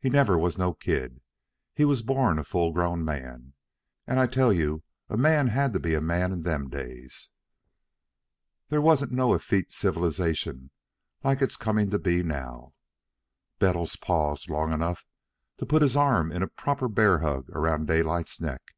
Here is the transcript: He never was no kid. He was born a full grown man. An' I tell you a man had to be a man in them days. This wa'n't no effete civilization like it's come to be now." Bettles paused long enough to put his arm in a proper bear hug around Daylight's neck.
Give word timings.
He 0.00 0.08
never 0.08 0.38
was 0.38 0.56
no 0.56 0.72
kid. 0.72 1.20
He 1.74 1.84
was 1.84 2.00
born 2.00 2.38
a 2.38 2.44
full 2.44 2.72
grown 2.72 3.04
man. 3.04 3.52
An' 4.06 4.16
I 4.18 4.26
tell 4.26 4.50
you 4.50 4.82
a 5.10 5.18
man 5.18 5.48
had 5.48 5.74
to 5.74 5.78
be 5.78 5.92
a 5.92 6.00
man 6.00 6.32
in 6.32 6.40
them 6.42 6.70
days. 6.70 7.28
This 8.70 8.80
wa'n't 8.80 9.12
no 9.12 9.34
effete 9.34 9.70
civilization 9.70 10.70
like 11.22 11.42
it's 11.42 11.58
come 11.58 11.90
to 11.90 11.98
be 11.98 12.22
now." 12.22 12.72
Bettles 13.58 13.96
paused 13.96 14.48
long 14.48 14.72
enough 14.72 15.04
to 15.58 15.66
put 15.66 15.82
his 15.82 15.98
arm 15.98 16.32
in 16.32 16.42
a 16.42 16.48
proper 16.48 16.88
bear 16.88 17.18
hug 17.18 17.50
around 17.50 17.88
Daylight's 17.88 18.40
neck. 18.40 18.72